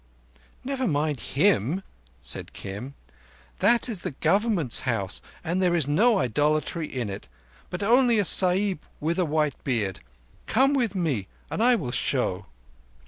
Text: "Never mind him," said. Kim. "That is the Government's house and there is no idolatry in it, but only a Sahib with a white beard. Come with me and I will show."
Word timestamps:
"Never 0.63 0.87
mind 0.87 1.19
him," 1.19 1.83
said. 2.21 2.53
Kim. 2.53 2.95
"That 3.59 3.87
is 3.87 3.99
the 3.99 4.09
Government's 4.17 4.79
house 4.79 5.21
and 5.43 5.61
there 5.61 5.75
is 5.75 5.87
no 5.87 6.17
idolatry 6.17 6.91
in 6.91 7.07
it, 7.07 7.27
but 7.69 7.83
only 7.83 8.17
a 8.17 8.25
Sahib 8.25 8.79
with 8.99 9.19
a 9.19 9.25
white 9.25 9.63
beard. 9.63 9.99
Come 10.47 10.73
with 10.73 10.95
me 10.95 11.27
and 11.51 11.61
I 11.61 11.75
will 11.75 11.91
show." 11.91 12.47